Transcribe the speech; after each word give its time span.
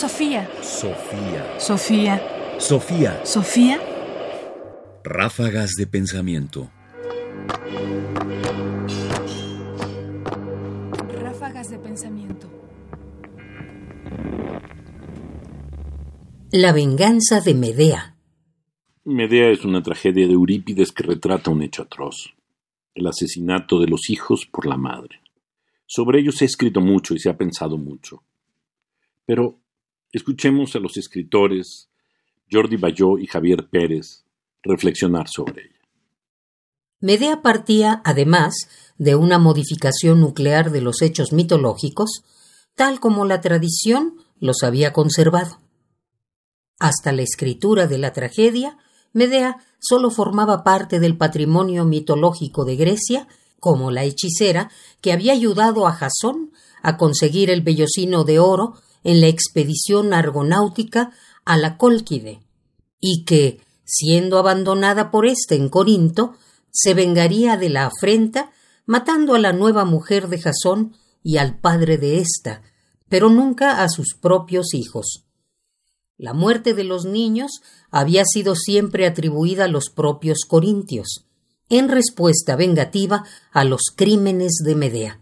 Sofía. 0.00 0.48
Sofía. 0.62 1.60
Sofía. 1.60 2.22
Sofía. 2.58 3.20
Sofía. 3.22 3.78
Ráfagas 5.04 5.72
de 5.76 5.86
pensamiento. 5.86 6.70
Ráfagas 11.20 11.68
de 11.68 11.78
pensamiento. 11.80 12.48
La 16.50 16.72
venganza 16.72 17.42
de 17.42 17.52
Medea. 17.52 18.16
Medea 19.04 19.50
es 19.50 19.66
una 19.66 19.82
tragedia 19.82 20.26
de 20.26 20.32
Eurípides 20.32 20.92
que 20.92 21.02
retrata 21.02 21.50
un 21.50 21.62
hecho 21.62 21.82
atroz, 21.82 22.32
el 22.94 23.06
asesinato 23.06 23.78
de 23.78 23.88
los 23.88 24.08
hijos 24.08 24.46
por 24.46 24.64
la 24.64 24.78
madre. 24.78 25.20
Sobre 25.84 26.20
ello 26.20 26.32
se 26.32 26.46
ha 26.46 26.46
escrito 26.46 26.80
mucho 26.80 27.12
y 27.12 27.18
se 27.18 27.28
ha 27.28 27.36
pensado 27.36 27.76
mucho. 27.76 28.22
Pero 29.26 29.60
escuchemos 30.12 30.74
a 30.76 30.78
los 30.78 30.96
escritores 30.96 31.88
Jordi 32.50 32.76
Bayó 32.76 33.18
y 33.18 33.26
Javier 33.26 33.68
Pérez 33.68 34.24
reflexionar 34.62 35.28
sobre 35.28 35.62
ella. 35.62 35.80
Medea 37.00 37.40
partía, 37.40 38.02
además, 38.04 38.54
de 38.98 39.14
una 39.14 39.38
modificación 39.38 40.20
nuclear 40.20 40.70
de 40.70 40.82
los 40.82 41.00
hechos 41.00 41.32
mitológicos, 41.32 42.22
tal 42.74 43.00
como 43.00 43.24
la 43.24 43.40
tradición 43.40 44.16
los 44.38 44.62
había 44.62 44.92
conservado. 44.92 45.60
Hasta 46.78 47.12
la 47.12 47.22
escritura 47.22 47.86
de 47.86 47.98
la 47.98 48.12
tragedia, 48.12 48.76
Medea 49.12 49.58
solo 49.78 50.10
formaba 50.10 50.62
parte 50.62 51.00
del 51.00 51.16
patrimonio 51.16 51.84
mitológico 51.84 52.64
de 52.64 52.76
Grecia, 52.76 53.28
como 53.58 53.90
la 53.90 54.04
hechicera 54.04 54.70
que 55.00 55.12
había 55.12 55.32
ayudado 55.32 55.86
a 55.86 55.92
Jasón 55.92 56.52
a 56.82 56.96
conseguir 56.96 57.50
el 57.50 57.62
vellocino 57.62 58.24
de 58.24 58.38
oro 58.38 58.74
en 59.04 59.20
la 59.20 59.28
expedición 59.28 60.12
argonáutica 60.12 61.12
a 61.44 61.56
la 61.56 61.76
Cólquide, 61.76 62.40
y 63.00 63.24
que, 63.24 63.60
siendo 63.84 64.38
abandonada 64.38 65.10
por 65.10 65.26
éste 65.26 65.54
en 65.56 65.68
Corinto, 65.68 66.34
se 66.70 66.94
vengaría 66.94 67.56
de 67.56 67.70
la 67.70 67.86
afrenta 67.86 68.50
matando 68.86 69.34
a 69.34 69.38
la 69.38 69.52
nueva 69.52 69.84
mujer 69.84 70.28
de 70.28 70.40
Jasón 70.40 70.96
y 71.22 71.36
al 71.36 71.58
padre 71.58 71.98
de 71.98 72.18
ésta, 72.18 72.62
pero 73.08 73.28
nunca 73.28 73.82
a 73.82 73.88
sus 73.88 74.14
propios 74.14 74.74
hijos. 74.74 75.24
La 76.16 76.34
muerte 76.34 76.74
de 76.74 76.84
los 76.84 77.04
niños 77.04 77.62
había 77.90 78.24
sido 78.24 78.54
siempre 78.54 79.06
atribuida 79.06 79.64
a 79.64 79.68
los 79.68 79.90
propios 79.90 80.40
corintios, 80.46 81.26
en 81.68 81.88
respuesta 81.88 82.56
vengativa 82.56 83.24
a 83.52 83.64
los 83.64 83.82
crímenes 83.94 84.60
de 84.64 84.74
Medea. 84.74 85.19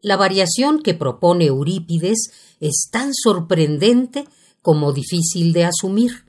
La 0.00 0.16
variación 0.16 0.80
que 0.82 0.94
propone 0.94 1.46
Eurípides 1.46 2.30
es 2.60 2.88
tan 2.90 3.12
sorprendente 3.14 4.26
como 4.62 4.92
difícil 4.92 5.52
de 5.52 5.64
asumir. 5.64 6.24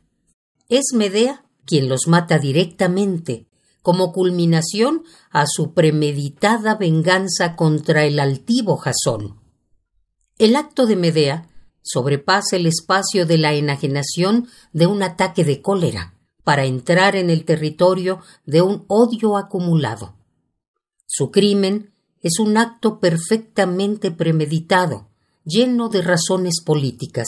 Es 0.70 0.94
Medea 0.94 1.44
quien 1.66 1.88
los 1.88 2.08
mata 2.08 2.40
directamente, 2.40 3.46
como 3.84 4.12
culminación 4.12 5.04
a 5.30 5.46
su 5.46 5.74
premeditada 5.74 6.76
venganza 6.76 7.56
contra 7.56 8.06
el 8.06 8.20
altivo 8.20 8.78
Jasón. 8.78 9.40
El 10.40 10.56
acto 10.56 10.88
de 10.88 10.96
Medea 10.96 11.48
sobrepasa 11.84 12.56
el 12.56 12.66
espacio 12.66 13.26
de 13.26 13.38
la 13.38 13.54
enajenación 13.54 14.48
de 14.74 14.88
un 14.88 15.04
ataque 15.04 15.44
de 15.44 15.62
cólera 15.62 16.16
para 16.44 16.66
entrar 16.66 17.16
en 17.16 17.30
el 17.30 17.46
territorio 17.46 18.20
de 18.46 18.64
un 18.64 18.86
odio 18.88 19.38
acumulado. 19.38 20.16
Su 21.06 21.30
crimen 21.30 21.94
es 22.22 22.40
un 22.40 22.58
acto 22.58 23.00
perfectamente 23.00 24.12
premeditado, 24.12 25.10
lleno 25.46 25.90
de 25.90 26.02
razones 26.02 26.62
políticas, 26.66 27.28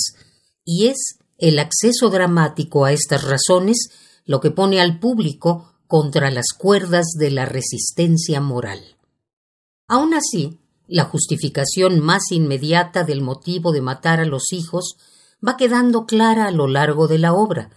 y 0.66 0.88
es 0.88 1.20
el 1.38 1.60
acceso 1.60 2.10
dramático 2.10 2.86
a 2.86 2.92
estas 2.92 3.24
razones 3.24 3.90
lo 4.26 4.40
que 4.42 4.52
pone 4.52 4.82
al 4.82 5.00
público 5.00 5.74
contra 5.88 6.30
las 6.30 6.48
cuerdas 6.58 7.08
de 7.18 7.32
la 7.32 7.46
resistencia 7.46 8.40
moral. 8.40 8.98
Aun 9.88 10.14
así, 10.14 10.60
la 10.88 11.06
justificación 11.06 12.00
más 12.00 12.32
inmediata 12.32 13.04
del 13.04 13.22
motivo 13.22 13.72
de 13.72 13.82
matar 13.82 14.20
a 14.20 14.26
los 14.26 14.54
hijos 14.54 14.96
va 15.46 15.58
quedando 15.58 16.06
clara 16.06 16.48
a 16.48 16.52
lo 16.52 16.68
largo 16.68 17.08
de 17.08 17.18
la 17.18 17.34
obra 17.34 17.72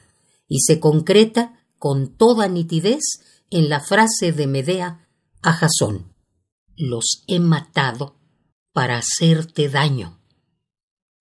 y 0.48 0.60
se 0.60 0.80
concreta 0.80 1.60
con 1.78 2.16
toda 2.16 2.48
nitidez 2.48 3.02
en 3.50 3.68
la 3.68 3.80
frase 3.80 4.32
de 4.32 4.46
Medea 4.46 5.08
a 5.42 5.52
Jasón 5.52 6.13
Los 6.76 7.22
he 7.28 7.38
matado 7.38 8.16
para 8.72 8.98
hacerte 8.98 9.68
daño. 9.68 10.18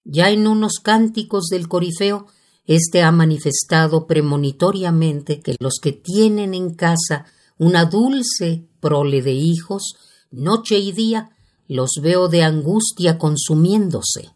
Ya 0.04 0.32
en 0.32 0.48
unos 0.48 0.80
cánticos 0.82 1.46
del 1.46 1.68
Corifeo, 1.68 2.26
éste 2.66 3.04
ha 3.04 3.12
manifestado 3.12 4.08
premonitoriamente 4.08 5.42
que 5.42 5.56
los 5.60 5.76
que 5.82 5.92
tienen 5.92 6.56
en 6.56 6.74
casa 6.74 7.26
una 7.60 7.86
dulce 7.86 8.68
prole 8.80 9.22
de 9.22 9.34
hijos, 9.34 9.94
noche 10.32 10.80
y 10.80 10.92
día, 10.92 11.30
los 11.68 11.92
veo 12.02 12.30
de 12.30 12.44
angustia 12.44 13.20
consumiéndose, 13.20 14.32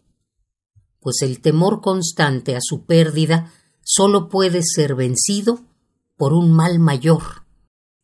pues 0.99 1.23
el 1.23 1.41
temor 1.41 1.81
constante 1.81 2.55
a 2.55 2.59
su 2.61 2.85
pérdida 2.85 3.51
sólo 3.83 4.29
puede 4.29 4.61
ser 4.63 4.93
vencido 4.93 5.61
por 6.15 6.33
un 6.33 6.51
mal 6.51 6.79
mayor, 6.79 7.23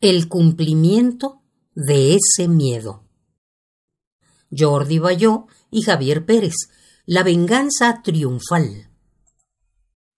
el 0.01 0.27
cumplimiento 0.27 1.43
de 1.75 2.15
ese 2.15 2.47
miedo. 2.47 3.02
Jordi 4.55 4.99
Bayó 4.99 5.47
y 5.71 5.81
Javier 5.81 6.25
Pérez, 6.25 6.55
La 7.05 7.23
venganza 7.23 8.01
triunfal. 8.03 8.87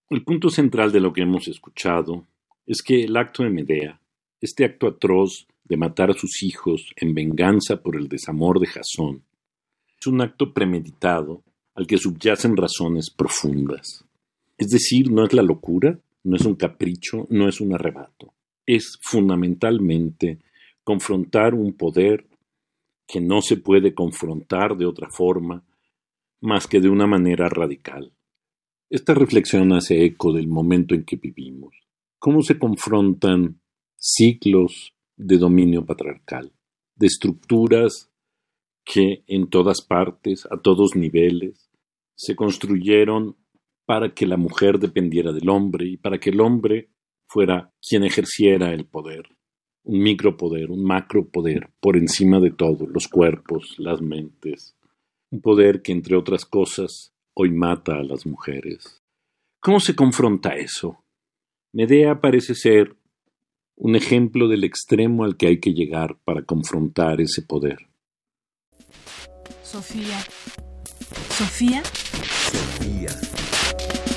El 0.10 0.24
punto 0.24 0.50
central 0.50 0.92
de 0.92 1.00
lo 1.00 1.14
que 1.14 1.22
hemos 1.22 1.48
escuchado 1.48 2.28
es 2.66 2.82
que 2.82 3.04
el 3.04 3.16
acto 3.18 3.44
de 3.44 3.50
Medea, 3.50 4.00
este 4.42 4.66
acto 4.66 4.88
atroz 4.88 5.48
de 5.64 5.78
matar 5.78 6.12
a 6.12 6.14
sus 6.14 6.44
hijos 6.44 6.94
en 6.98 7.14
venganza 7.14 7.82
por 7.82 7.96
el 7.96 8.08
desamor 8.08 8.60
de 8.60 8.68
Jasón, 8.68 9.24
es 10.00 10.08
un 10.08 10.22
acto 10.22 10.54
premeditado 10.54 11.42
al 11.74 11.88
que 11.88 11.98
subyacen 11.98 12.56
razones 12.56 13.10
profundas. 13.10 14.06
Es 14.58 14.70
decir, 14.70 15.12
no 15.12 15.26
es 15.26 15.34
la 15.34 15.42
locura, 15.42 16.00
no 16.24 16.36
es 16.36 16.46
un 16.46 16.56
capricho, 16.56 17.26
no 17.30 17.48
es 17.48 17.62
un 17.62 17.74
arrebato. 17.74 18.34
Es 18.66 18.98
fundamentalmente 19.02 20.40
confrontar 20.84 21.54
un 21.54 21.74
poder 21.74 22.26
que 23.08 23.22
no 23.22 23.42
se 23.42 23.58
puede 23.58 23.94
confrontar 23.94 24.78
de 24.78 24.86
otra 24.86 25.10
forma 25.10 25.64
más 26.42 26.68
que 26.68 26.80
de 26.80 26.90
una 26.90 27.08
manera 27.08 27.50
radical. 27.50 28.14
Esta 28.90 29.14
reflexión 29.14 29.74
hace 29.74 30.04
eco 30.06 30.32
del 30.32 30.48
momento 30.48 30.94
en 30.96 31.04
que 31.06 31.16
vivimos. 31.16 31.76
¿Cómo 32.20 32.42
se 32.42 32.58
confrontan 32.58 33.62
ciclos 33.96 34.94
de 35.16 35.38
dominio 35.38 35.86
patriarcal, 35.86 36.52
de 36.96 37.08
estructuras 37.08 38.12
que 38.84 39.24
en 39.28 39.50
todas 39.50 39.82
partes, 39.82 40.48
a 40.52 40.62
todos 40.62 40.96
niveles, 40.96 41.70
se 42.16 42.36
construyeron 42.36 43.36
para 43.86 44.14
que 44.14 44.28
la 44.28 44.38
mujer 44.38 44.80
dependiera 44.80 45.32
del 45.32 45.50
hombre 45.50 45.88
y 45.88 45.98
para 45.98 46.20
que 46.20 46.30
el 46.30 46.40
hombre 46.40 46.90
fuera 47.26 47.74
quien 47.82 48.04
ejerciera 48.04 48.74
el 48.74 48.86
poder, 48.86 49.35
un 49.86 50.00
micropoder, 50.02 50.72
un 50.72 50.84
macropoder, 50.84 51.70
por 51.80 51.96
encima 51.96 52.40
de 52.40 52.52
todo, 52.52 52.88
los 52.88 53.08
cuerpos, 53.08 53.76
las 53.78 54.02
mentes, 54.02 54.76
un 55.32 55.42
poder 55.42 55.82
que, 55.82 55.92
entre 55.92 56.16
otras 56.16 56.46
cosas, 56.46 57.14
hoy 57.34 57.52
mata 57.52 57.94
a 57.96 58.04
las 58.04 58.26
mujeres. 58.26 59.02
¿Cómo 59.60 59.80
se 59.80 59.96
confronta 59.96 60.56
eso? 60.56 61.04
Medea 61.72 62.20
parece 62.20 62.56
ser 62.56 62.96
un 63.76 63.96
ejemplo 63.96 64.48
del 64.48 64.64
extremo 64.64 65.24
al 65.24 65.38
que 65.38 65.48
hay 65.48 65.60
que 65.60 65.74
llegar 65.74 66.18
para 66.24 66.44
confrontar 66.44 67.22
ese 67.22 67.42
poder. 67.42 67.88
Sofía. 69.64 70.20
Sofía. 71.30 71.84
Sofía. 71.84 73.10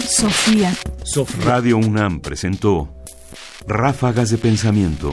Sofía. 0.08 0.72
Sofía. 1.04 1.44
Radio 1.44 1.76
UNAM 1.76 2.20
presentó 2.20 2.94
Ráfagas 3.66 4.30
de 4.30 4.38
Pensamiento. 4.38 5.12